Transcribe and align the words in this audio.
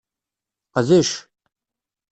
Qdec. 0.73 1.11